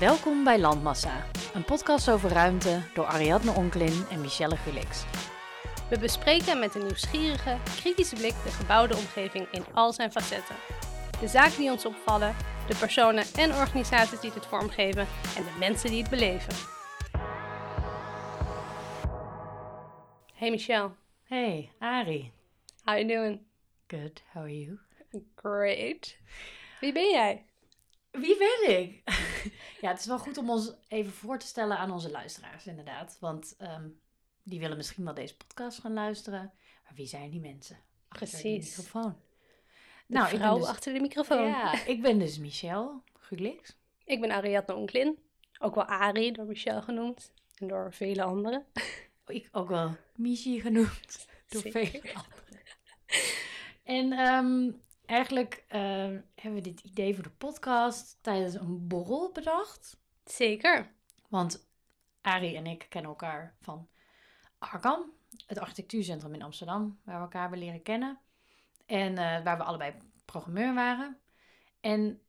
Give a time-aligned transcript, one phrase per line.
[0.00, 5.04] Welkom bij Landmassa, een podcast over ruimte door Ariadne Onklin en Michelle Gulix.
[5.90, 10.56] We bespreken met een nieuwsgierige, kritische blik de gebouwde omgeving in al zijn facetten.
[11.20, 12.36] De zaken die ons opvallen,
[12.68, 15.06] de personen en organisaties die het vormgeven
[15.36, 16.54] en de mensen die het beleven.
[20.34, 20.90] Hey Michelle,
[21.22, 22.32] Hey, Ari.
[22.84, 23.40] how you doing?
[23.86, 24.78] Good, how are you?
[25.34, 26.16] Great.
[26.80, 27.44] Wie ben jij?
[28.10, 29.02] Wie ben ik?
[29.80, 33.16] ja, het is wel goed om ons even voor te stellen aan onze luisteraars, inderdaad.
[33.20, 33.88] Want ehm,
[34.42, 36.52] die willen misschien wel deze podcast gaan luisteren.
[36.84, 37.78] Maar wie zijn die mensen?
[38.08, 38.68] achter Precies.
[38.76, 39.16] microfoon.
[40.06, 41.46] De Nou, vrouw dus- achter de microfoon.
[41.46, 43.76] Ja, ik ben dus Michelle Gulix.
[44.04, 45.18] Ik ben Ariadne Onklin,
[45.58, 48.66] ook wel Ari door Michelle genoemd en door vele anderen.
[49.26, 51.26] Ik ook wel Michi genoemd.
[51.48, 52.00] Door Zeker.
[52.00, 52.60] vele anderen.
[53.82, 54.70] En ehm,
[55.10, 55.80] eigenlijk eh,
[56.34, 59.96] hebben we dit idee voor de podcast tijdens een borrel bedacht.
[60.24, 60.92] Zeker.
[61.28, 61.68] Want
[62.20, 63.88] Arie en ik kennen elkaar van
[64.58, 65.12] Arkham,
[65.46, 68.18] het architectuurcentrum in Amsterdam, waar we elkaar hebben leren kennen.
[68.86, 69.94] En eh, waar we allebei
[70.24, 71.18] programmeur waren.
[71.80, 72.20] En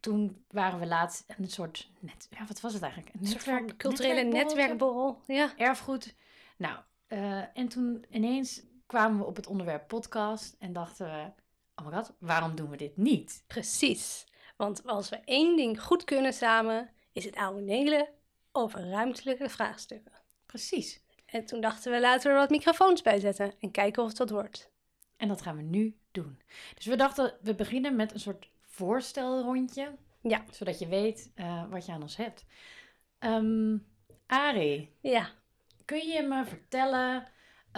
[0.00, 3.14] toen waren we laatst een soort net, ja, wat was het eigenlijk?
[3.14, 5.22] Een Een soort netwerk, culturele netwerkborrel.
[5.26, 5.56] Ja.
[5.56, 6.14] erfgoed.
[6.56, 11.30] Nou, eh, en toen ineens kwamen we op het onderwerp podcast en dachten we,
[11.74, 13.44] oh my god, waarom doen we dit niet?
[13.46, 14.24] Precies.
[14.56, 18.08] Want als we één ding goed kunnen samen, is het oude
[18.52, 20.12] over ruimtelijke vraagstukken.
[20.46, 21.02] Precies.
[21.26, 24.18] En toen dachten we, laten we er wat microfoons bij zetten en kijken of het
[24.18, 24.70] wat wordt.
[25.16, 26.40] En dat gaan we nu doen.
[26.74, 30.44] Dus we dachten, we beginnen met een soort voorstelrondje, Ja.
[30.50, 32.44] zodat je weet eh, wat je aan ons hebt.
[33.18, 33.76] Ehm
[34.26, 35.30] Arie, Ja.
[35.84, 37.28] kun je me vertellen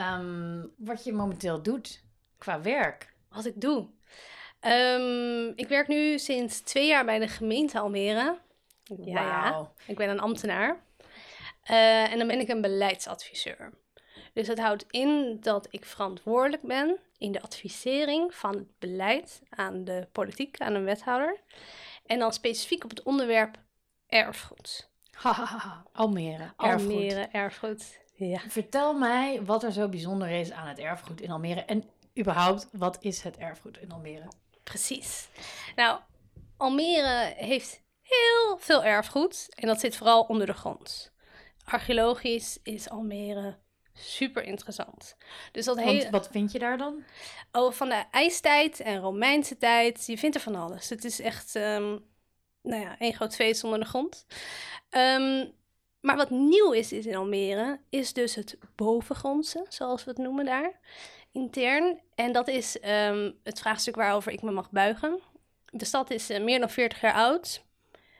[0.00, 2.04] ehm, wat je momenteel doet
[2.38, 3.14] qua werk?
[3.28, 3.88] Wat ik doe.
[4.60, 8.38] Ehm, ik werk nu sinds twee jaar bij de gemeente Almere.
[8.84, 9.72] Ja, ja.
[9.86, 10.82] Ik ben een ambtenaar.
[11.62, 13.72] Eh, en dan ben ik een beleidsadviseur.
[14.32, 19.84] Dus dat houdt in dat ik verantwoordelijk ben in de advisering van het beleid aan
[19.84, 21.40] de politiek, aan een wethouder.
[22.06, 23.58] En dan specifiek op het onderwerp
[24.06, 24.90] erfgoed.
[25.22, 26.90] Hahaha, Almere, erfgoed.
[26.90, 28.00] Almere, erfgoed.
[28.26, 28.40] Ja.
[28.48, 31.60] Vertel mij wat er zo bijzonder is aan het erfgoed in Almere.
[31.60, 31.84] En
[32.18, 34.28] überhaupt, wat is het erfgoed in Almere?
[34.62, 35.28] Precies.
[35.76, 36.00] Nou,
[36.56, 41.12] Almere heeft heel veel erfgoed en dat zit vooral onder de grond.
[41.64, 43.58] Archeologisch is Almere
[43.92, 45.16] super interessant.
[45.52, 47.04] Dus dat Want wat vind je daar dan?
[47.52, 50.88] oh, van de ijstijd en Romeinse tijd, je vindt er van alles.
[50.88, 51.98] Het is echt, ehm,
[52.62, 54.26] nou ja, één groot feest onder de grond.
[54.88, 55.46] Ehm,
[56.00, 60.78] maar wat nieuw is, in Almere, is dus het bovengrondse, zoals we het noemen daar,
[61.32, 62.00] intern.
[62.14, 65.20] En dat is ehm, het vraagstuk waarover ik me mag buigen.
[65.70, 67.64] De stad is eh, meer dan 40 jaar oud.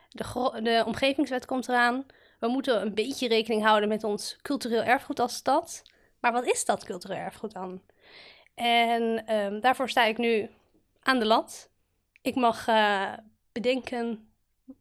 [0.09, 2.07] De, de omgevingswet komt eraan.
[2.39, 5.83] We moeten een beetje rekening houden met ons cultureel erfgoed als stad.
[6.21, 7.83] Maar wat is dat cultureel erfgoed dan?
[8.55, 10.51] En ehm, daarvoor sta ik nu
[11.03, 11.71] aan de lat.
[12.23, 13.13] Ik mag eh,
[13.53, 14.30] bedenken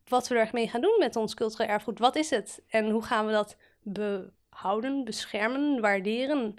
[0.07, 1.99] wat we ermee gaan doen met ons cultureel erfgoed.
[1.99, 2.61] Wat is het?
[2.67, 6.55] En hoe gaan we dat behouden, beschermen, waarderen?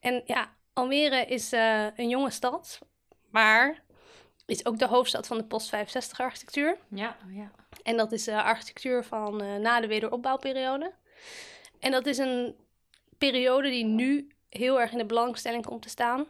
[0.00, 2.78] En ja, Almere is eh, een jonge stad,
[3.30, 3.82] maar
[4.46, 6.78] is ook de hoofdstad van de post-65 architectuur.
[6.88, 7.50] Ja, ja.
[7.82, 10.92] En dat is de architectuur van eh, na de wederopbouwperiode.
[11.78, 12.54] En dat is een
[13.18, 16.26] periode die nu heel erg in de belangstelling komt te staan.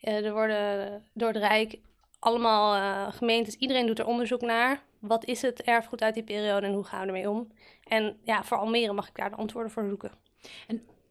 [0.00, 1.78] Er worden door het Rijk
[2.18, 4.82] allemaal gemeentes, iedereen doet er onderzoek naar.
[5.00, 7.52] Wat is het erfgoed uit die periode en hoe gaan we ermee om?
[7.84, 10.12] En ja, voor Almere mag ik daar de antwoorden voor zoeken.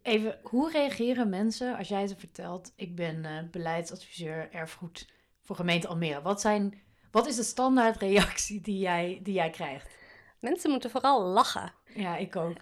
[0.01, 2.73] Even, hoe reageren mensen als jij ze vertelt...
[2.75, 5.09] ik ben eh, beleidsadviseur erfgoed
[5.41, 6.21] voor gemeente Almere?
[6.21, 9.97] Wat, zijn, wat is de standaardreactie die jij, die jij krijgt?
[10.39, 11.73] Mensen moeten vooral lachen.
[11.93, 12.57] Ja, ik ook.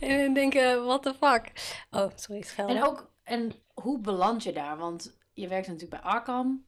[0.00, 1.52] en denken, what the fuck?
[1.90, 2.68] Oh, sorry, schel.
[2.68, 4.76] en ook, en hoe beland je daar?
[4.76, 6.64] Want je werkt natuurlijk bij Arkham.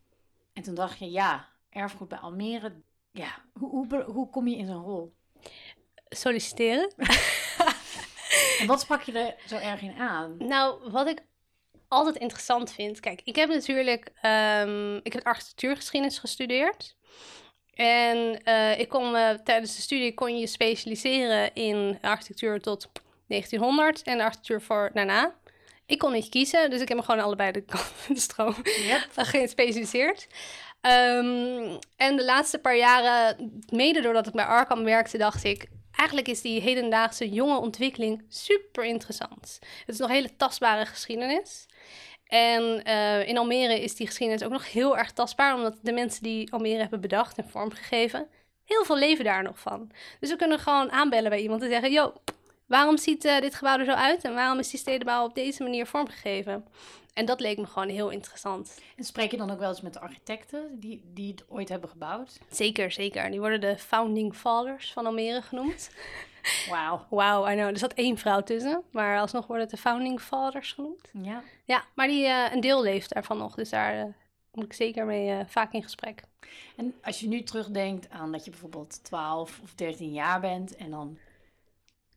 [0.53, 2.73] En toen dacht je, ja, erfgoed bij Almere.
[3.11, 5.15] Ja, hoe, hoe, hoe kom je in zo'n rol?
[6.09, 6.93] Solliciteren.
[8.61, 10.35] En wat sprak je er zo erg in aan?
[10.39, 11.23] Nou, wat ik
[11.89, 13.01] altijd interessant vind.
[13.01, 14.11] Kijk, ik heb natuurlijk.
[14.21, 16.97] ehm, ik heb architectuurgeschiedenis gestudeerd.
[17.75, 22.89] En eh, ik kon me, tijdens de studie kon je specialiseren in architectuur tot
[23.27, 25.35] 1900 en architectuur voor daarna.
[25.87, 27.65] Ik kon niet kiezen, dus ik heb me gewoon allebei de
[28.09, 29.09] de stroom Yep.
[29.17, 30.27] gespecialiseerd.
[30.83, 35.67] Ehm, en de laatste paar jaren, mede doordat ik bij Arkham werkte, dacht ik...
[35.97, 39.59] eigenlijk is die hedendaagse jonge ontwikkeling super interessant.
[39.61, 41.67] Het is nog hele tastbare geschiedenis.
[42.27, 46.23] En eh, in Almere is die geschiedenis ook nog heel erg tastbaar, omdat de mensen
[46.23, 48.29] die Almere hebben bedacht en vormgegeven,
[48.65, 49.91] heel veel leven daar nog van.
[50.21, 52.13] Dus we kunnen gewoon aanbellen bij iemand en zeggen: Yo,
[52.67, 55.63] waarom ziet eh, dit gebouw er zo uit en waarom is die stedenbouw op deze
[55.63, 56.67] manier vormgegeven?
[57.13, 58.81] En dat leek me gewoon heel interessant.
[58.97, 61.91] En spreek je dan ook wel eens met de architecten die, die het ooit hebben
[61.91, 62.39] gebouwd?
[62.51, 63.31] Zeker, zeker.
[63.31, 65.91] Die worden de founding fathers van Almere genoemd.
[66.71, 67.07] Wauw.
[67.11, 67.69] Wauw, I know.
[67.69, 71.11] Er zat één vrouw tussen, maar alsnog worden het de founding fathers genoemd.
[71.13, 71.43] Ja.
[71.65, 74.05] Ja, maar die, eh, een deel leeft daarvan nog, dus daar eh,
[74.53, 76.23] moet ik zeker mee eh, vaak in gesprek.
[76.77, 80.91] En als je nu terugdenkt aan dat je bijvoorbeeld 12 of 13 jaar bent en
[80.91, 81.19] dan,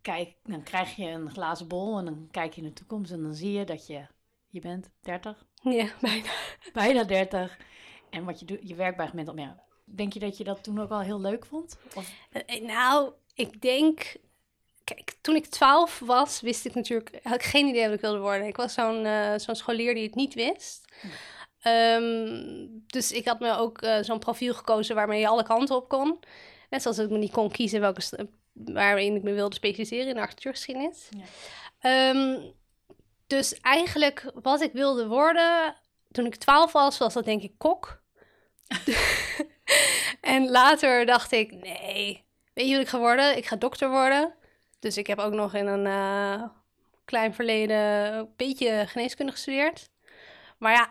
[0.01, 3.21] kijk, dan krijg je een glazen bol en dan kijk je in de toekomst en
[3.21, 4.06] dan zie je dat je,
[4.56, 6.30] je bent 30, Ja, bijna.
[6.74, 7.57] bijna 30
[8.10, 9.60] en wat je doet, je werkt bij gemeente Almere.
[9.86, 11.78] Denk je dat je dat toen ook al heel leuk vond?
[11.96, 14.16] Of, Eh, Nou, ik denk.
[14.84, 17.19] Kijk, toen ik 12 was, wist ik natuurlijk.
[17.24, 18.48] had ik geen idee wat ik wilde worden.
[18.48, 20.86] Ik was zo'n eh, zo'n scholier die het niet wist.
[21.62, 25.90] Ehm, dus ik had me ook eh, zo'n profiel gekozen waarmee je alle kanten op
[25.90, 26.19] kon.
[26.69, 28.02] Net zoals ik me niet kon kiezen welke
[28.54, 31.10] waarin ik me wilde specialiseren in de architectuurgeschiedenis.
[31.10, 31.24] Ja.
[31.80, 32.42] Ehm,
[33.27, 35.75] dus eigenlijk wat ik wilde worden
[36.12, 38.01] toen ik 12 was, was dat denk ik kok.
[40.22, 43.38] en later dacht ik, nee, weet je wat ik ga worden?
[43.38, 44.33] Ik ga dokter worden.
[44.80, 46.44] Dus ik heb ook nog in een eh,
[47.06, 49.89] klein verleden een beetje geneeskunde gestudeerd.
[50.57, 50.89] Maar ja,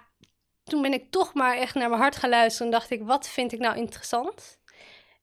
[0.65, 3.29] toen ben ik toch maar echt naar mijn hart gaan luisteren en dacht ik, wat
[3.29, 4.59] vind ik nou interessant?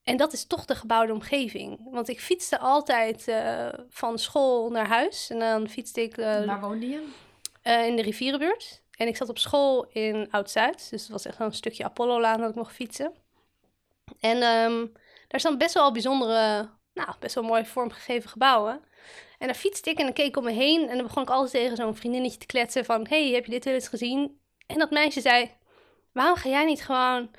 [0.04, 1.88] En dat is toch de gebouwde omgeving.
[1.92, 5.30] Want ik fietste altijd eh, van school naar huis.
[5.30, 7.08] En dan fietste ik eh, waar woonde je?
[7.62, 8.82] eh, in de rivierenbuurt.
[8.92, 10.90] En ik zat op school in Oud-Zuid.
[10.90, 13.14] Dus het was echt een stukje Apollo-laan dat ik mocht fietsen.
[14.20, 14.86] En ehm,
[15.28, 18.82] daar staan best wel bijzondere, nou, best wel mooi vormgegeven gebouwen.
[19.38, 20.90] En daar fietste ik en dan keek ik om me heen.
[20.90, 23.08] En dan begon ik altijd tegen zo'n vriendinnetje te kletsen van...
[23.10, 24.40] hey, heb je dit wel eens gezien?
[24.68, 25.52] En dat meisje zei...
[26.12, 27.30] waarom ga jij niet gewoon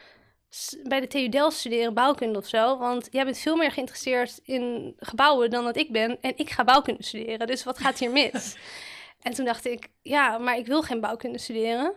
[0.83, 2.79] bij de TU Delft studeren, bouwkunde of zo?
[2.79, 6.19] Want jij bent veel meer geïnteresseerd in gebouwen dan dat ik ben.
[6.21, 8.57] En ik ga bouwkunde studeren, dus wat gaat hier mis?
[9.27, 11.95] en toen dacht ik, ja, maar ik wil geen bouwkunde studeren.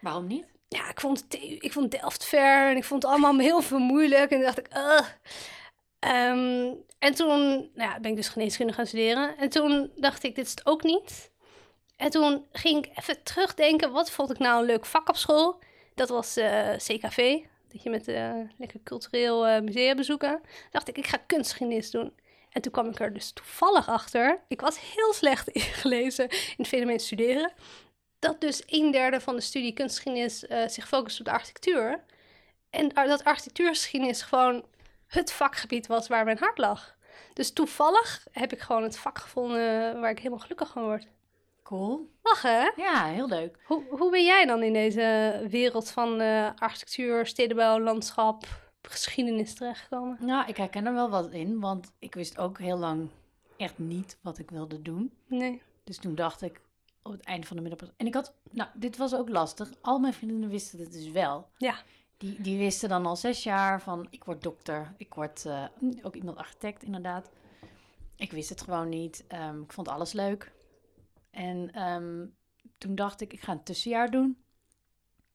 [0.00, 0.46] Waarom niet?
[0.68, 3.78] Ja, ik vond, TU ik vond Delft ver en ik vond het allemaal heel veel
[3.78, 4.30] moeilijk.
[4.30, 5.08] En toen dacht ik, ugh.
[5.98, 9.36] Ehm, en toen nou ja, ben ik dus geneeskunde gaan studeren.
[9.38, 11.30] En toen dacht ik, dit is het ook niet.
[11.96, 15.58] En toen ging ik even terugdenken, wat vond ik nou een leuk vak op school?
[15.94, 17.38] Dat was eh, CKV,
[17.84, 20.40] met eh lekker cultureel eh, musea bezoeken.
[20.70, 22.12] dacht ik, ik ga kunstgeschiedenis doen.
[22.50, 24.40] En toen kwam ik er dus toevallig achter.
[24.48, 27.52] Ik was heel slecht ingelezen in het fenomeen studeren.
[28.18, 32.04] Dat dus een derde van de studie kunstgeschiedenis eh, zich focust op de architectuur.
[32.70, 34.64] En dat architectuurgeschiedenis gewoon
[35.06, 36.96] het vakgebied was waar mijn hart lag.
[37.32, 41.06] Dus toevallig heb ik gewoon het vak gevonden waar ik helemaal gelukkig van word.
[41.66, 42.10] Cool.
[42.22, 42.70] Lachen, hè?
[42.76, 43.58] Ja, heel leuk.
[43.64, 48.44] Hoe, hoe ben jij dan in deze wereld van eh, architectuur, stedenbouw, landschap,
[48.82, 50.16] geschiedenis terechtgekomen?
[50.20, 53.08] Nou, ik herken er wel wat in, want ik wist ook heel lang
[53.56, 55.12] echt niet wat ik wilde doen.
[55.26, 55.62] Nee.
[55.84, 56.60] Dus toen dacht ik
[57.02, 57.90] op het einde van de middag.
[57.96, 59.70] En ik had, nou, dit was ook lastig.
[59.80, 61.48] Al mijn vriendinnen wisten het dus wel.
[61.56, 61.74] Ja.
[62.16, 64.94] Die, die wisten dan al zes jaar van ik word dokter.
[64.96, 65.64] Ik word eh,
[66.02, 67.30] ook iemand architect, inderdaad.
[68.16, 69.24] Ik wist het gewoon niet.
[69.28, 70.54] Ehm, ik vond alles leuk.
[71.36, 72.26] En ehm,
[72.78, 74.36] toen dacht ik, ik ga een tussenjaar doen.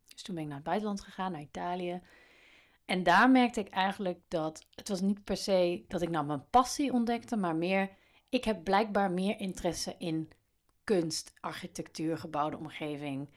[0.08, 2.02] Dus toen ben ik naar het buitenland gegaan, naar Italië.
[2.86, 6.50] En daar merkte ik eigenlijk dat het was niet per se dat ik nou mijn
[6.50, 7.90] passie ontdekte, maar meer,
[8.30, 10.30] ik heb blijkbaar meer interesse in
[10.84, 13.30] kunst, architectuur, gebouwde omgeving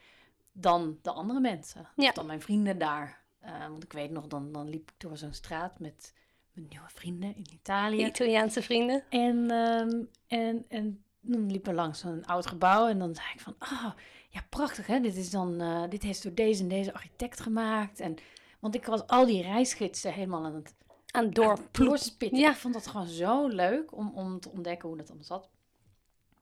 [0.51, 1.89] dan de andere mensen.
[1.95, 2.07] Ja.
[2.07, 3.23] Of dan mijn vrienden daar.
[3.39, 6.13] Eh, want ik weet nog, dan, dan liep ik door zo'n straat met
[6.51, 8.05] mijn nieuwe vrienden in Italië.
[8.05, 9.03] Italiaanse vrienden.
[9.09, 13.39] En, ehm, en, en dan liepen we langs zo'n oud gebouw en dan zei ik
[13.39, 13.91] van, ah,
[14.29, 17.99] ja prachtig hè, dit is dan, eh, dit heeft door deze en deze architect gemaakt.
[17.99, 18.15] En,
[18.59, 20.75] want ik was al die reisgidsen helemaal aan het
[21.11, 21.29] Aan
[21.71, 22.39] doorspitten.
[22.39, 22.49] Ja.
[22.49, 25.49] Ik vond dat gewoon zo leuk om, om te ontdekken hoe dat allemaal zat.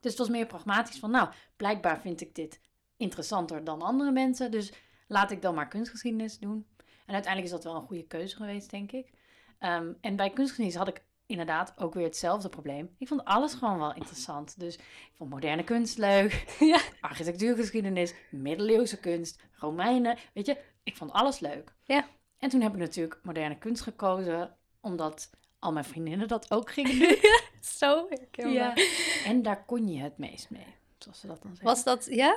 [0.00, 2.60] Dus het was meer pragmatisch van, nou, blijkbaar vind ik dit
[2.96, 4.72] interessanter dan andere mensen, dus
[5.08, 6.66] laat ik dan maar kunstgeschiedenis doen.
[7.06, 9.10] En uiteindelijk is dat wel een goede keuze geweest, denk ik.
[9.58, 12.94] Ehm, en bij kunstgeschiedenis had ik inderdaad ook weer hetzelfde probleem.
[12.98, 14.60] Ik vond alles gewoon wel interessant.
[14.60, 16.80] Dus ik vond moderne kunst leuk, Ja.
[17.00, 20.18] architectuurgeschiedenis, middeleeuwse kunst, Romeinen.
[20.34, 21.74] Weet je, ik vond alles leuk.
[21.84, 22.06] Ja.
[22.38, 26.98] En toen heb ik natuurlijk moderne kunst gekozen, omdat al mijn vriendinnen dat ook gingen
[27.08, 27.16] doen.
[27.60, 28.78] Zo herkenbaar.
[29.24, 30.66] En daar kon je het meest mee,
[30.98, 31.66] zoals ze dat dan zeggen.
[31.74, 32.36] Was dat, ja?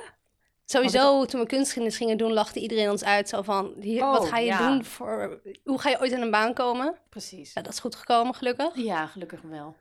[0.70, 3.28] Sowieso, toen we kunstgeschiedenis gingen doen, lachte iedereen ons uit.
[3.28, 4.68] Zo van, hier, Oh, wat ga je ja.
[4.70, 5.40] doen voor...
[5.64, 6.98] Hoe ga je ooit aan een baan komen?
[7.08, 7.52] Precies.
[7.52, 8.76] Ja, dat is goed gekomen, gelukkig.
[8.76, 9.76] Ja, gelukkig wel.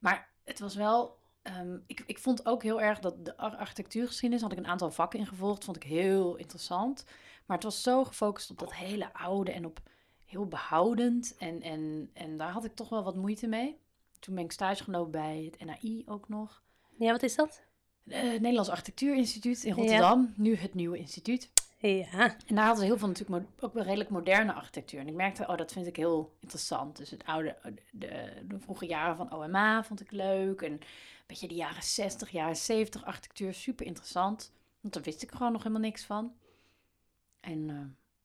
[0.00, 1.18] Maar het was wel.
[1.42, 4.90] ehm, ik, ik vond ook heel erg dat de ar- architectuurgeschiedenis had ik een aantal
[4.90, 5.64] vakken ingevolgd.
[5.64, 7.04] Vond ik heel interessant.
[7.46, 9.80] Maar het was zo gefocust op dat hele oude en op
[10.24, 11.34] heel behoudend.
[11.38, 13.78] En, en, en daar had ik toch wel wat moeite mee.
[14.18, 16.62] Toen ben ik stage gelopen bij het NAI ook nog.
[16.98, 17.62] Ja, wat is dat?
[18.06, 20.32] Eh, Nederlands Architectuurinstituut in Rotterdam.
[20.36, 21.50] Nu het nieuwe instituut.
[21.78, 22.36] Ja.
[22.46, 25.00] En daar hadden ze heel veel natuurlijk ook wel redelijk moderne architectuur.
[25.00, 26.96] En ik merkte, oh, dat vind ik heel interessant.
[26.96, 27.56] Dus het oude,
[27.90, 30.62] de, de vroege jaren van OMA vond ik leuk.
[30.62, 30.80] En een
[31.26, 34.52] beetje de jaren 60, jaren 70 architectuur, super interessant.
[34.80, 36.32] Want daar wist ik gewoon nog helemaal niks van.
[37.40, 37.76] En eh,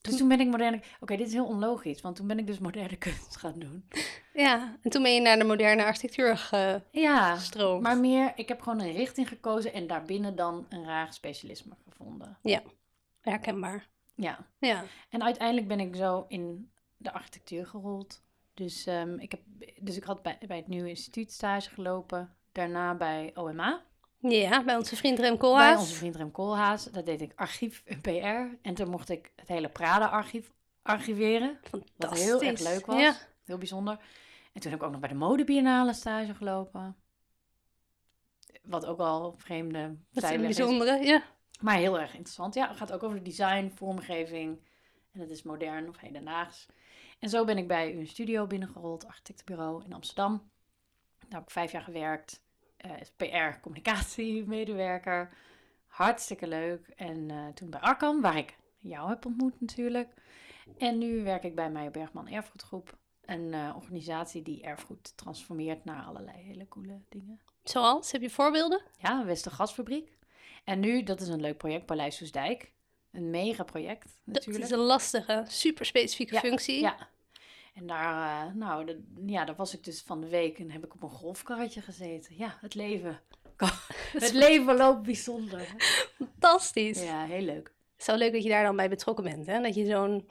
[0.02, 0.82] dus toen ben ik moderne...
[1.00, 3.88] Oké, dit is heel onlogisch, want toen ben ik dus moderne kunst gaan doen.
[4.34, 6.50] Ja, en toen ben je naar de moderne architectuur
[6.92, 7.82] Ja, gestroomd.
[7.84, 12.38] maar meer, ik heb gewoon een richting gekozen en daarbinnen dan een raar specialisme gevonden.
[13.22, 13.88] Herkenbaar.
[14.16, 14.48] Ja.
[14.60, 14.84] Ja.
[15.10, 18.22] En uiteindelijk ben ik zo in de architectuur gerold.
[18.54, 19.42] Dus, ehm, ik, heb,
[19.80, 22.36] dus ik had bij, bij het nieuwe instituut stage gelopen.
[22.52, 23.82] Daarna bij OMA.
[24.22, 25.80] Ja, bij onze vriend Rem Bij Koolhaas.
[25.80, 26.84] onze vriend Rem Koolhaas.
[26.86, 28.58] Daar deed ik archief en PR.
[28.68, 31.60] En toen mocht ik het hele Prada-archief archiveren.
[31.96, 33.02] Wat heel erg leuk was.
[33.02, 33.16] Ja.
[33.46, 33.94] Heel bijzonder.
[34.54, 36.96] En toen heb ik ook nog bij de Modebiennale stage gelopen.
[38.64, 40.56] Wat ook al vreemde Dat is zijweg is.
[40.58, 41.24] bijzondere, ja.
[41.62, 42.54] Maar heel erg interessant.
[42.54, 44.60] Ja, het gaat ook over design, vormgeving.
[45.12, 46.66] En het is modern of hedendaags.
[47.20, 50.50] En zo ben ik bij een studio binnengerold, architectenbureau in Amsterdam.
[51.20, 52.42] Daar heb ik vijf jaar gewerkt.
[52.80, 55.30] Eh, als PR, communicatie, medewerker.
[55.88, 56.88] Hartstikke leuk.
[56.88, 60.14] En eh, toen bij Arkham, waar ik jou heb ontmoet natuurlijk.
[60.78, 62.98] En nu werk ik bij Meijer Bergman Erfgoedgroep.
[63.26, 67.40] Een eh, organisatie die erfgoed transformeert naar allerlei hele coole dingen.
[67.64, 68.12] Zoals?
[68.12, 68.82] Heb je voorbeelden?
[68.98, 70.18] Ja, Westergasfabriek.
[70.64, 72.74] En nu, dat is een leuk project, Paleis Soesdijk.
[73.12, 74.66] Een mega project Dat natuurlijk.
[74.66, 76.82] is een lastige, super specifieke Ja, functie.
[76.82, 77.10] Ja.
[77.80, 80.86] En daar, eh, nou, de, ja, daar was ik dus van de week en heb
[80.86, 82.38] ik op een golfkarretje gezeten.
[82.38, 83.20] Ja, het leven.
[84.12, 85.68] Het leven loopt bijzonder.
[86.18, 87.04] Fantastisch.
[87.04, 87.74] Ja, heel leuk.
[87.98, 89.46] Zo leuk dat je daar dan bij betrokken bent.
[89.46, 89.62] Hè?
[89.62, 90.28] Dat je zo'n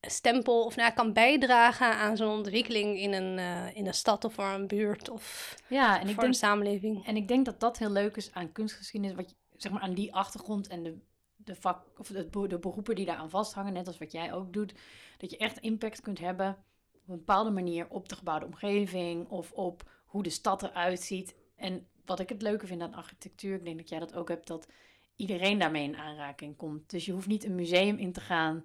[0.00, 4.34] stempel of nou, kan bijdragen aan zo'n ontwikkeling in een, eh, in een stad of
[4.34, 7.06] voor een buurt of Ja, en ik, voor denk, een samenleving.
[7.06, 9.16] en ik denk dat dat heel leuk is aan kunstgeschiedenis.
[9.16, 10.98] Wat je, zeg maar aan die achtergrond en de,
[11.46, 13.72] de, vak, of de beroepen die daaraan vasthangen.
[13.72, 14.74] Net als wat jij ook doet.
[15.18, 16.48] Dat je echt impact kunt hebben
[16.94, 19.28] op een bepaalde manier op de gebouwde omgeving.
[19.28, 21.34] Of op hoe de stad eruit ziet.
[21.56, 24.46] En wat ik het leuke vind aan architectuur, ik denk dat jij dat ook hebt,
[24.46, 24.68] dat
[25.16, 26.90] iedereen daarmee in aanraking komt.
[26.90, 28.64] Dus je hoeft niet een museum in te gaan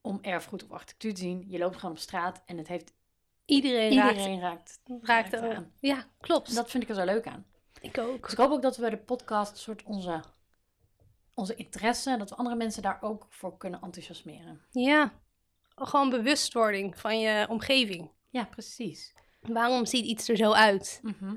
[0.00, 1.44] om erfgoed of architectuur te zien.
[1.48, 2.92] Je loopt gewoon op straat en het heeft
[3.44, 4.80] Iedereen, iedereen raakt.
[4.86, 5.72] raakt raakt er- aan.
[5.80, 6.54] Ja, klopt.
[6.54, 7.46] Dat vind ik er zo leuk aan.
[7.80, 8.22] ik ook.
[8.22, 10.22] Dus ik hoop ook dat we bij de podcast een soort onze,
[11.40, 14.60] onze interesse, dat we andere mensen daar ook voor kunnen enthousiasmeren.
[14.70, 15.12] Ja,
[15.74, 18.10] gewoon bewustwording van je omgeving.
[18.30, 19.14] Ja, precies.
[19.40, 21.00] Waarom ziet iets er zo uit?
[21.02, 21.34] Mhm.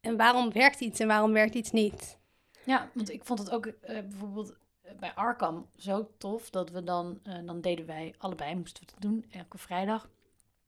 [0.00, 2.18] En waarom werkt iets en waarom werkt iets niet?
[2.64, 6.84] Ja, want ik vond het ook eh, bijvoorbeeld eh, bij Arkham zo tof dat we
[6.84, 10.08] dan, eh, dan deden wij allebei, moesten we het doen, elke vrijdag,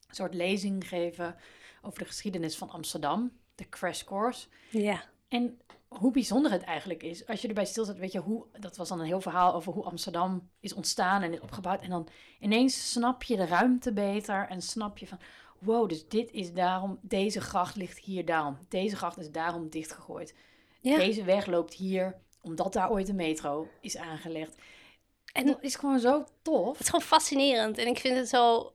[0.09, 1.37] een soort lezing geven
[1.83, 4.49] over de geschiedenis van Amsterdam, de crash course.
[4.71, 7.27] Ja, En hoe bijzonder het eigenlijk is.
[7.27, 8.47] Als je erbij stilzet, weet je hoe...
[8.61, 11.83] Dat was dan een heel verhaal over hoe Amsterdam is ontstaan en is opgebouwd.
[11.83, 12.09] En dan
[12.41, 15.19] ineens snap je de ruimte beter en snap je van...
[15.59, 16.99] Wow, dus dit is daarom...
[17.03, 18.59] Deze gracht ligt hier daarom.
[18.69, 20.35] Deze gracht is daarom dichtgegooid.
[20.81, 20.97] ja.
[20.97, 24.55] Deze weg loopt hier omdat daar ooit een metro is aangelegd.
[24.55, 24.63] En
[25.33, 26.73] En dat is gewoon zo tof.
[26.73, 27.79] het is gewoon fascinerend.
[27.79, 28.73] En ik vind het zo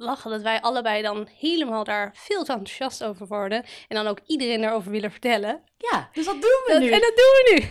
[0.00, 3.64] lachen dat wij allebei dan helemaal daar veel te enthousiast over worden.
[3.88, 5.62] En dan ook iedereen erover willen vertellen.
[5.76, 6.86] Ja, dus dat doen we Dat- nu.
[6.86, 7.68] en dat doen we nu.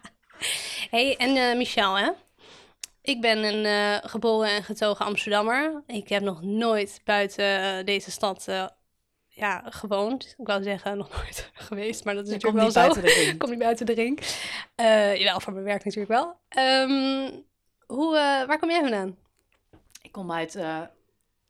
[0.98, 2.10] hey, en eh, Michel, hè?
[3.02, 5.82] Ik ben een eh, geboren en getogen Amsterdammer.
[5.86, 8.46] Ik heb nog nooit buiten eh, deze stad
[9.28, 10.34] ja, gewoond.
[10.38, 13.08] Ik wou zeggen, nog nooit geweest, maar dat is natuurlijk wel buiten zo.
[13.08, 13.38] de ring.
[13.40, 14.20] Kom niet buiten de ring.
[15.18, 16.36] Jawel, voor mijn werk natuurlijk wel.
[16.48, 17.30] Ehm,
[17.86, 18.10] hoe,
[18.46, 19.16] waar kom jij vandaan?
[20.02, 20.58] Ik kom uit,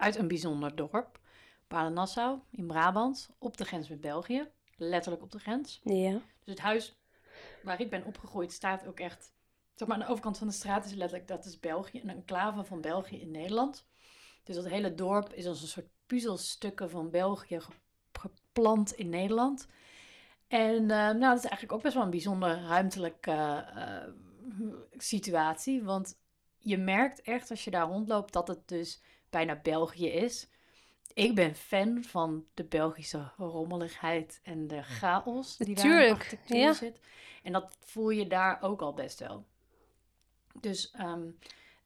[0.01, 1.21] uit een bijzonder dorp,
[1.69, 4.49] Palennassau in Brabant, op de grens met België.
[4.77, 5.81] Letterlijk op de grens.
[5.85, 6.11] Ja.
[6.13, 6.99] Dus het huis
[7.63, 9.33] waar ik ben opgegroeid staat ook echt...
[9.75, 12.65] Zeg maar, aan de overkant van de straat is letterlijk, dat is België, een enclave
[12.65, 13.87] van België in Nederland.
[14.43, 17.73] Dus dat hele dorp is als een soort puzzelstukken van België ge-
[18.13, 19.67] geplant in Nederland.
[20.49, 23.31] En eh, nou, dat is eigenlijk ook best wel een bijzonder ruimtelijke
[23.75, 24.09] eh,
[24.97, 25.83] situatie.
[25.83, 26.19] Want
[26.59, 30.49] je merkt echt als je daar rondloopt dat het dus bijna België is.
[31.15, 36.73] Ik ben fan van de Belgische rommeligheid en de chaos die daar Natuurlijk, architectuur ja.
[36.73, 37.01] zit.
[37.43, 39.47] En dat voel je daar ook al best wel.
[40.61, 41.29] Dus ehm,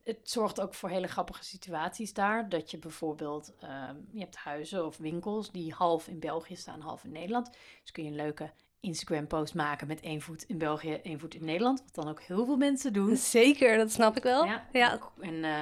[0.02, 2.48] het zorgt ook voor hele grappige situaties daar.
[2.48, 7.04] Dat je bijvoorbeeld, ehm, je hebt huizen of winkels die half in België staan, half
[7.04, 7.50] in Nederland.
[7.82, 11.34] Dus kun je een leuke Instagram post maken met één voet in België, één voet
[11.34, 11.82] in Nederland.
[11.82, 13.16] Wat dan ook heel veel mensen doen.
[13.16, 14.44] Zeker, dat snap ik wel.
[14.44, 15.00] Ja, Ja.
[15.20, 15.58] En eh,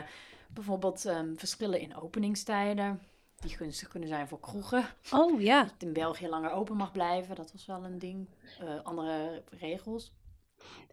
[0.55, 3.01] bijvoorbeeld ehm, verschillen in openingstijden.
[3.37, 4.85] Die gunstig kunnen zijn voor kroegen.
[5.13, 5.63] Oh ja.
[5.63, 8.29] Dat in België langer open mag blijven, dat was wel een ding.
[8.61, 10.13] Eh, andere regels.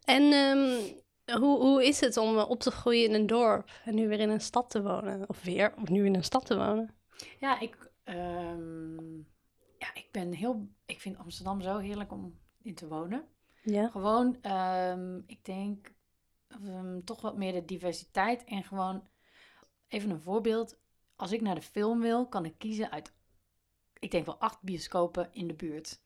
[0.04, 3.94] En ehm, hoe, hoe is het om eh, op te groeien in een dorp en
[3.94, 5.28] nu weer in een stad te wonen?
[5.28, 6.94] Of weer, of nu in een stad te wonen?
[7.38, 9.16] Ja, ik, ehm,
[9.78, 10.68] ja, ik ben heel.
[10.86, 13.24] Ik vind Amsterdam zo heerlijk om in te wonen.
[13.62, 13.88] Ja.
[13.88, 14.36] Gewoon,
[15.26, 15.92] ik denk
[17.04, 19.08] toch wat meer de diversiteit en gewoon
[19.90, 20.78] even een voorbeeld.
[21.16, 23.12] Als ik naar de film wil, kan ik kiezen uit,
[23.98, 26.00] ik denk wel acht bioscopen in de buurt.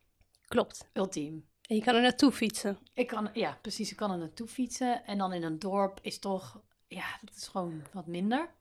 [0.47, 0.89] Klopt.
[0.93, 1.49] Ultiem.
[1.67, 2.79] En je kan er naartoe fietsen.
[2.93, 3.91] Ik kan, ja, precies.
[3.91, 5.07] Ik kan er naartoe fietsen.
[5.07, 8.55] En dan in een dorp is toch, ja, dat is gewoon wat minder.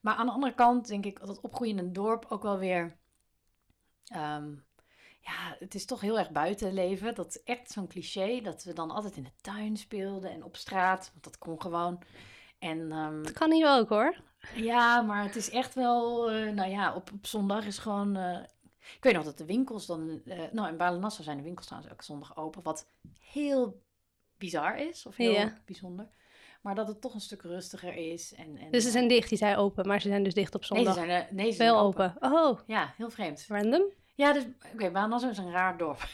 [0.00, 2.96] Maar aan de andere kant denk ik dat opgroeien in een dorp ook wel weer,
[4.04, 4.54] ehm,
[5.20, 7.14] ja, het is toch heel erg buitenleven.
[7.14, 10.56] Dat is echt zo'n cliché dat we dan altijd in de tuin speelden en op
[10.56, 12.02] straat, want dat kon gewoon.
[12.58, 14.16] En ehm, Dat kan hier ook hoor.
[14.54, 18.16] ja, maar het is echt wel, eh, nou ja, op, op zondag is gewoon.
[18.16, 18.38] eh,
[18.96, 20.20] ik weet nog dat de winkels dan.
[20.24, 22.62] eh, nou, in Balenassa zijn de winkels trouwens ook zondag open.
[22.62, 22.86] Wat
[23.20, 23.82] heel
[24.36, 25.54] bizar is, of heel Ja.
[25.64, 26.08] bijzonder.
[26.62, 28.34] Maar dat het toch een stuk rustiger is.
[28.34, 30.60] En, en, Dus ze zijn dicht, die zijn open, maar ze zijn dus dicht op
[30.60, 30.94] Nee, ze zondag.
[31.06, 32.16] zijn, nee, ze zijn Wel open.
[32.20, 33.44] Oh, Ja, heel vreemd.
[33.48, 33.82] random.
[34.14, 36.08] Ja, dus oké, Balenassa is een raar dorp.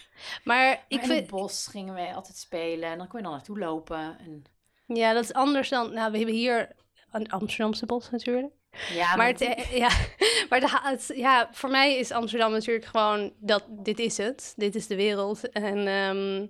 [0.44, 2.88] Maar ik in vind, het bos gingen wij altijd spelen.
[2.90, 4.18] En dan kon je dan naartoe lopen.
[4.18, 4.44] En,
[4.86, 6.68] ja, dat is anders dan, nou, we hebben hier
[7.12, 8.52] een Amsterdamse bos natuurlijk.
[8.92, 9.88] ja, maar het, eh, ja,
[10.48, 14.52] maar de, het, ja, voor mij is Amsterdam natuurlijk gewoon dat dit is het.
[14.56, 15.50] Dit is de wereld.
[15.50, 16.46] En ehm,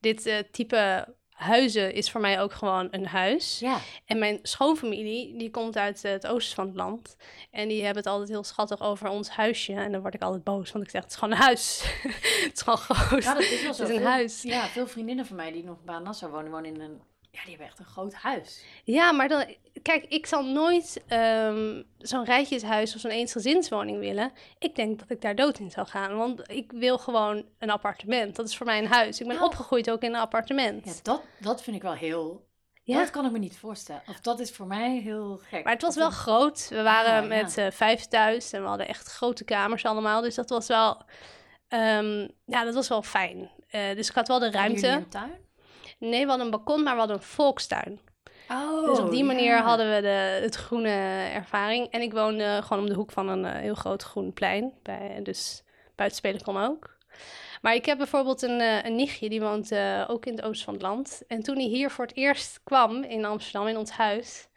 [0.00, 3.58] dit eh, type huizen is voor mij ook gewoon een huis.
[3.58, 7.16] ja, En mijn schoonfamilie, die komt uit het oosten van het land.
[7.50, 9.72] En die hebben het altijd heel schattig over ons huisje.
[9.72, 11.82] En dan word ik altijd boos, want ik zeg, het is gewoon een huis.
[12.44, 13.22] het is gewoon groot.
[13.22, 13.82] Ja, dat is wel zo.
[13.82, 14.42] Het is een Veel- huis.
[14.42, 17.00] Ja, veel vriendinnen van mij die nog bij Nassau wonen, wonen in een...
[17.36, 18.64] Ja, die hebben echt een groot huis.
[18.84, 24.32] Ja, maar dan, kijk, ik zal nooit ehm, zo'n rijtjeshuis of zo'n eensgezinswoning willen.
[24.58, 28.36] Ik denk dat ik daar dood in zou gaan, want ik wil gewoon een appartement.
[28.36, 29.20] Dat is voor mij een huis.
[29.20, 29.48] Ik ben Nou.
[29.48, 30.84] opgegroeid ook in een appartement.
[30.84, 32.44] Ja, dat, dat vind ik wel heel...
[32.82, 32.98] Ja.
[32.98, 34.02] Dat kan ik me niet voorstellen.
[34.08, 35.64] Of dat is voor mij heel gek.
[35.64, 36.66] Maar het was wel groot.
[36.68, 37.42] We waren Ah, ja.
[37.42, 40.20] met eh, vijf thuis en we hadden echt grote kamers allemaal.
[40.22, 41.02] Dus dat was wel,
[41.68, 43.50] ehm, ja, dat was wel fijn.
[43.68, 44.86] Eh, dus ik had wel de ruimte.
[44.88, 45.30] een tuin?
[45.98, 48.00] Nee, we hadden een balkon, maar we hadden een volkstuin.
[48.50, 49.62] Oh, Dus op die manier ja.
[49.62, 51.90] hadden we de, het groene ervaring.
[51.90, 54.72] En ik woonde gewoon om de hoek van een eh, heel groot groen plein.
[54.82, 55.62] Bij, dus
[55.94, 56.96] buiten spelen kon ook.
[57.62, 60.64] Maar ik heb bijvoorbeeld een, eh, een nichtje, die woont eh, ook in het oosten
[60.64, 61.22] van het land.
[61.26, 64.48] En toen hij hier voor het eerst kwam in Amsterdam, in ons huis...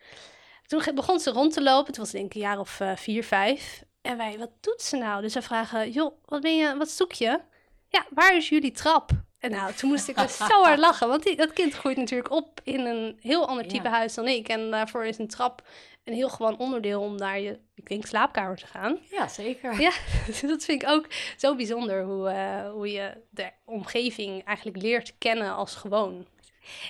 [0.65, 1.93] Toen begon ze rond te lopen.
[1.93, 3.83] Toen was denk ik een jaar of vier, vijf.
[4.01, 5.21] En wij, wat doet ze nou?
[5.21, 7.39] Dus we vragen, joh, wat, ben je, wat zoek je?
[7.87, 9.11] Ja, waar is jullie trap?
[9.39, 11.07] En nou, toen moest ik dus zo hard lachen.
[11.07, 13.89] Want die, dat kind groeit natuurlijk op in een heel ander type Ja.
[13.89, 14.47] huis dan ik.
[14.47, 15.67] En daarvoor is een trap
[16.03, 18.99] een heel gewoon onderdeel om naar je, ik denk, slaapkamer te gaan.
[19.09, 19.81] Ja, zeker.
[19.81, 19.91] Ja,
[20.25, 22.03] dus dat vind ik ook zo bijzonder.
[22.03, 26.25] Hoe, eh, hoe je de omgeving eigenlijk leert kennen als gewoon.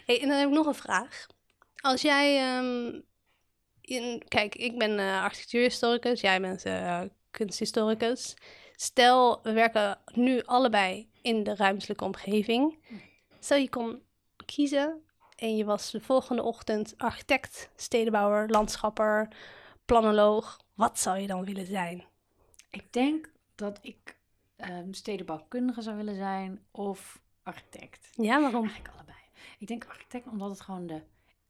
[0.06, 1.28] Hey, en dan heb ik nog een vraag.
[1.76, 2.38] Als jij...
[2.38, 3.00] ehm,
[3.82, 6.22] in, kijk, ik ben eh, architectuurhistoricus.
[6.22, 8.36] Jij bent eh, kunsthistoricus.
[8.82, 12.78] Stel, we werken nu allebei in de ruimtelijke omgeving.
[13.40, 14.02] Stel, je kon
[14.46, 15.04] kiezen
[15.36, 19.28] en je was de volgende ochtend architect, stedenbouwer, landschapper,
[19.86, 20.60] planoloog.
[20.74, 22.04] Wat zou je dan willen zijn?
[22.70, 24.20] Ik denk dat ik
[24.56, 28.10] ehm, stedenbouwkundige zou willen zijn of architect.
[28.16, 28.64] Ja, waarom?
[28.64, 29.18] Eigenlijk allebei.
[29.58, 31.02] Ik denk architect omdat het gewoon de...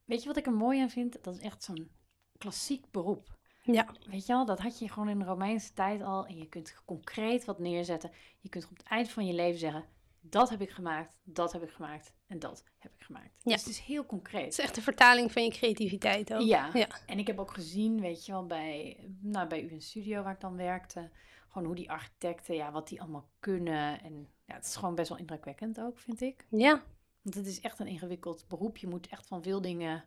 [0.06, 1.24] Weet je wat ik er mooi aan vind?
[1.24, 1.90] Dat is echt zo'n
[2.38, 3.38] klassiek beroep.
[3.74, 6.26] Ja, Weet je wel, dat had je gewoon in de Romeinse tijd al.
[6.26, 8.12] En je kunt concreet wat neerzetten.
[8.40, 9.86] Je kunt op het eind van je leven zeggen...
[10.22, 13.36] Dat heb ik gemaakt, dat heb ik gemaakt en dat heb ik gemaakt.
[13.44, 13.52] Ja.
[13.52, 14.44] Dus het is heel concreet.
[14.44, 16.42] het is echt een vertaling van je creativiteit ook.
[16.42, 16.70] Ja.
[16.74, 16.88] Ja.
[17.06, 20.34] En ik heb ook gezien, weet je wel, bij, nou, bij u in studio waar
[20.34, 21.10] ik dan werkte,
[21.48, 24.02] gewoon hoe die architecten, ja, wat die allemaal kunnen.
[24.02, 26.46] En ja, het is gewoon best wel indrukwekkend ook, vind ik.
[26.50, 26.84] Ja,
[27.22, 28.78] Want het is echt een ingewikkeld beroep.
[28.78, 30.04] Je moet echt van veel dingen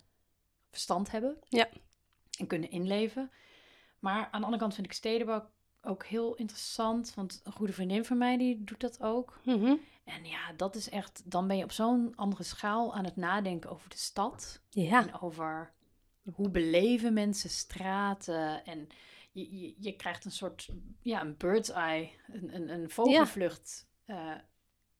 [0.70, 1.38] verstand hebben.
[1.48, 1.68] Ja.
[2.38, 3.31] En kunnen inleven.
[4.02, 5.50] Maar aan de andere kant vind ik stedenbouw
[5.82, 7.14] ook heel interessant.
[7.14, 9.40] Want een goede vriendin van mij, die doet dat ook.
[9.44, 9.74] Mhm.
[10.04, 13.70] En ja, dat is echt, dan ben je op zo'n andere schaal aan het nadenken
[13.70, 14.62] over de stad.
[14.70, 15.06] ja.
[15.06, 15.72] En over
[16.34, 18.64] hoe beleven mensen straten.
[18.64, 18.88] En
[19.32, 20.68] je, je, je krijgt een soort,
[21.00, 24.34] ja, een bird's eye, een, een, een vogelvlucht eh,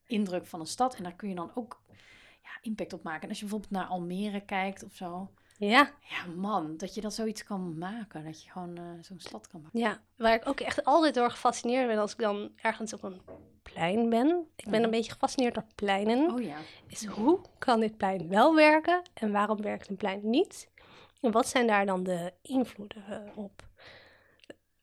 [0.07, 0.95] indruk van een stad.
[0.95, 1.83] En daar kun je dan ook
[2.43, 3.23] ja, impact op maken.
[3.23, 5.31] En als je bijvoorbeeld naar Almere kijkt of zo.
[5.69, 8.25] Ja, Ja, man, dat je dat zoiets kan maken.
[8.25, 9.81] Dat je gewoon eh, zo'n stad kan maken.
[9.81, 10.01] ja.
[10.17, 13.21] Waar ik ook echt altijd door gefascineerd ben als ik dan ergens op een
[13.63, 14.47] plein ben.
[14.57, 16.31] Ik ben een beetje gefascineerd door pleinen.
[16.33, 16.57] Oh ja.
[16.87, 20.69] Is hoe kan dit plein wel werken en waarom werkt een plein niet?
[21.21, 23.63] En wat zijn daar dan de invloeden eh, op?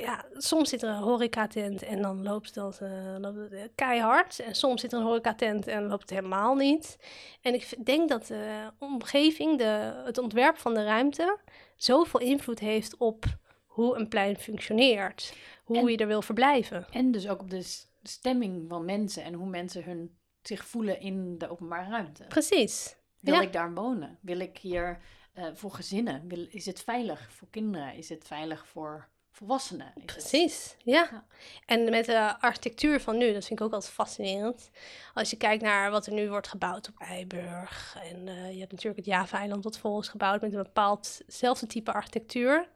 [0.03, 4.39] Ja, soms zit er een horecatent en dan loopt dat eh, loopt het, eh, keihard.
[4.39, 6.97] En soms zit er een horecatent en loopt het helemaal niet.
[7.41, 11.37] En ik denk dat de omgeving, de, het ontwerp van de ruimte,
[11.75, 13.25] zoveel invloed heeft op
[13.65, 15.33] hoe een plein functioneert.
[15.63, 16.85] Hoe En- je er wil verblijven.
[16.91, 21.37] En dus ook op de stemming van mensen en hoe mensen hun, zich voelen in
[21.37, 22.23] de openbare ruimte.
[22.27, 22.95] Precies.
[23.19, 23.41] Wil Ja.
[23.41, 24.17] ik daar wonen?
[24.21, 24.99] Wil ik hier
[25.33, 26.27] eh, voor gezinnen?
[26.27, 27.93] Wil, is het veilig voor kinderen?
[27.95, 29.09] Is het veilig voor
[29.39, 29.93] volwassenen?
[30.05, 31.07] Precies, ja.
[31.11, 31.23] Ja.
[31.65, 34.69] En met de architectuur van nu, dat vind ik ook altijd fascinerend.
[35.13, 37.97] Als je kijkt naar wat er nu wordt gebouwd op Eiburg.
[38.03, 41.93] En eh, je hebt natuurlijk het Java-eiland wat vol is gebouwd met een bepaaldzelfde type
[41.93, 42.69] architectuur.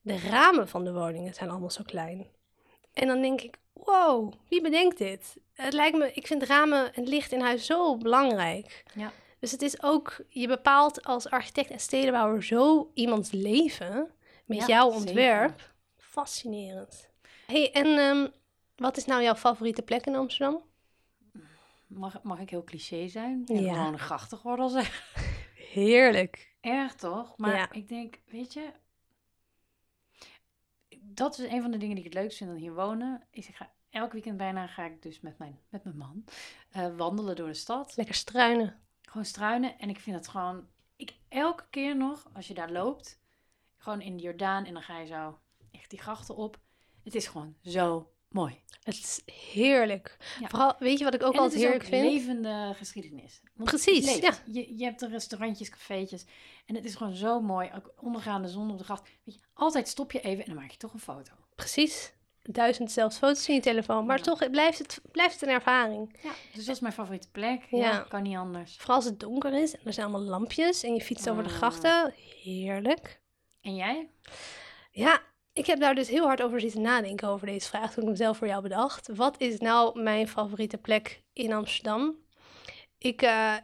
[0.00, 2.26] De ramen van de woningen zijn allemaal zo klein.
[2.92, 5.36] En dan denk ik, wow, wie bedenkt dit?
[5.52, 8.82] Het lijkt me, ik vind ramen en licht in huis zo belangrijk.
[8.94, 9.12] Ja.
[9.38, 14.10] Dus het is ook, je bepaalt als architect en stedenbouwer zo iemands leven
[14.50, 15.06] met Ja, jouw zeker.
[15.06, 15.72] ontwerp.
[15.96, 17.08] Fascinerend.
[17.46, 18.28] hey, en ehm,
[18.76, 20.62] wat is nou jouw favoriete plek in Amsterdam?
[21.86, 23.42] Mag, mag ik heel cliché zijn?
[23.46, 23.74] En Ja.
[23.74, 25.04] gewoon een grachtengordel zeggen?
[25.54, 26.54] Heerlijk.
[26.60, 27.36] Erg toch?
[27.36, 27.72] Maar Ja.
[27.72, 28.72] ik denk, weet je...
[31.02, 33.22] Dat is een van de dingen die ik het leukst vind aan hier wonen.
[33.30, 36.24] Is ik ga, elk weekend bijna ga ik dus met mijn, met mijn man
[36.70, 37.96] eh, wandelen door de stad.
[37.96, 38.80] Lekker struinen.
[39.02, 39.78] Gewoon struinen.
[39.78, 40.66] En ik vind het gewoon...
[40.96, 43.18] Ik, elke keer nog, als je daar loopt...
[43.82, 45.38] Gewoon in de Jordaan en dan ga je zo
[45.72, 46.58] echt die grachten op.
[47.04, 48.60] Het is gewoon zo mooi.
[48.82, 49.20] Het is
[49.52, 50.16] heerlijk.
[50.40, 50.48] Ja.
[50.48, 52.12] Vooral, weet je wat ik ook en altijd het is heerlijk ook vind?
[52.12, 53.40] levende geschiedenis.
[53.54, 54.32] Want Precies, ja.
[54.46, 56.24] Je, je hebt de restaurantjes, cafeetjes.
[56.66, 57.70] En het is gewoon zo mooi.
[57.76, 59.08] Ook ondergaande zon op de gracht.
[59.24, 61.32] Weet je, altijd stop je even en dan maak je toch een foto.
[61.54, 62.12] Precies.
[62.42, 64.06] Duizend zelfs foto's in je telefoon.
[64.06, 64.22] Maar Ja.
[64.24, 66.18] toch blijft, het, blijft het een ervaring.
[66.22, 67.64] Ja, dus dat is mijn favoriete plek.
[67.70, 67.98] Ja, Ja.
[68.08, 68.76] kan niet anders.
[68.76, 71.48] Vooral als het donker is en er zijn allemaal lampjes en je fietst over de
[71.48, 71.54] Mm.
[71.54, 72.14] grachten.
[72.42, 73.19] Heerlijk.
[73.60, 74.10] En jij?
[74.90, 78.08] Ja, ik heb daar dus heel hard over zitten nadenken over deze vraag toen ik
[78.08, 79.08] hem zelf voor jou bedacht.
[79.14, 82.16] Wat is nou mijn favoriete plek in Amsterdam?
[82.98, 83.54] Ik, eh,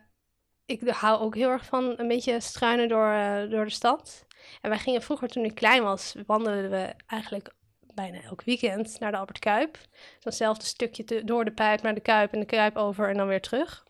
[0.66, 4.26] ik hou ook heel erg van een beetje struinen door, eh, door de stad.
[4.60, 7.54] En wij gingen vroeger, toen ik klein was, wandelden we eigenlijk
[7.94, 9.78] bijna elk weekend naar de Albert Kuip.
[10.20, 13.40] Datzelfde stukje door de pijp naar de Kuip en de Kuip over en dan weer
[13.40, 13.84] terug.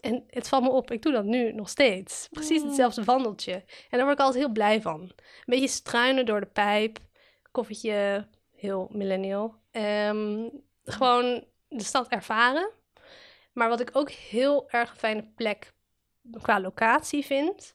[0.00, 2.28] En het valt me op, ik doe dat nu nog steeds.
[2.30, 2.66] Precies Mm.
[2.66, 3.52] hetzelfde wandeltje.
[3.52, 5.00] En daar word ik altijd heel blij van.
[5.00, 5.12] Een
[5.44, 6.98] beetje struinen door de pijp.
[7.50, 9.54] Koffietje, heel millennial.
[9.70, 10.48] Ehm,
[10.84, 12.70] gewoon de stad ervaren.
[13.52, 15.72] Maar wat ik ook heel erg een fijne plek
[16.42, 17.74] qua locatie vind,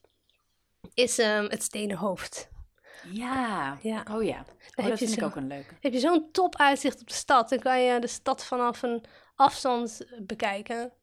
[0.94, 2.50] is ehm, het Stenen Hoofd.
[3.12, 3.78] Ja.
[3.82, 4.04] Ja.
[4.12, 4.40] Oh ja.
[4.40, 5.74] Oh, heb dat je vind ik ook een leuke.
[5.80, 7.50] Heb je zo'n top uitzicht op de stad.
[7.50, 9.04] Dan kan je de stad vanaf een
[9.36, 10.94] afstand bekijken.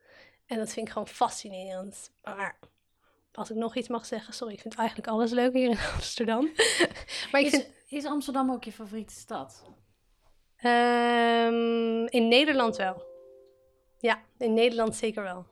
[0.47, 2.11] En dat vind ik gewoon fascinerend.
[2.23, 2.59] Maar
[3.33, 6.51] als ik nog iets mag zeggen, sorry, ik vind eigenlijk alles leuk hier in Amsterdam.
[7.33, 9.63] maar ik Is, vind is Amsterdam ook je favoriete stad?
[10.57, 13.03] ehm, in Nederland wel.
[14.01, 15.47] Ja, in Nederland zeker wel.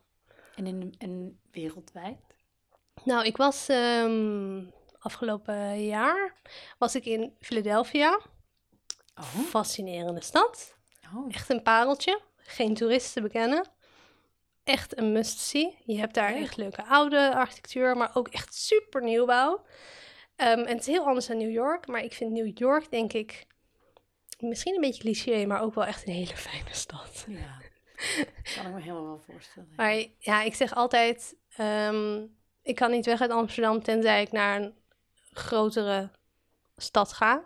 [0.55, 2.19] En, in, en wereldwijd?
[3.05, 4.65] Nou, ik was ehm,
[4.99, 6.35] afgelopen jaar
[6.79, 8.21] was ik in Philadelphia.
[9.15, 9.35] Oh.
[9.39, 10.77] Fascinerende stad.
[11.15, 11.35] oh.
[11.35, 12.21] Echt een pareltje.
[12.37, 13.69] Geen toeristen bekennen.
[14.65, 15.79] Echt een must-see.
[15.85, 19.65] Je hebt daar echt leuke oude architectuur, maar ook echt super nieuwbouw.
[20.37, 23.13] Ehm, en het is heel anders dan New York, maar ik vind New York, denk
[23.13, 23.47] ik,
[24.39, 27.25] misschien een beetje cliché, maar ook wel echt een hele fijne stad.
[27.29, 27.61] Ja.
[28.55, 29.73] kan ik me helemaal wel voorstellen.
[29.77, 32.27] Maar ja, ik zeg altijd, ehm,
[32.63, 34.75] ik kan niet weg uit Amsterdam tenzij ik naar een
[35.33, 36.11] grotere
[36.77, 37.45] stad ga.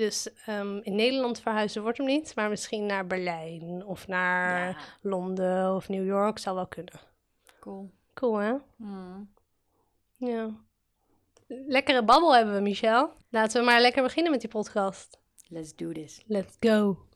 [0.00, 4.76] Dus ehm, in Nederland verhuizen wordt hem niet, maar misschien naar Berlijn of naar Ja,
[5.00, 7.00] Londen of New York zou wel kunnen.
[7.60, 7.90] cool.
[8.14, 8.54] Cool, hè?
[8.76, 9.32] Hmm.
[10.16, 10.50] Ja.
[11.46, 13.12] Lekkere babbel hebben we, Michel.
[13.30, 15.18] Laten we maar lekker beginnen met die podcast.
[15.48, 16.22] Let's do this.
[16.26, 17.06] Let's go.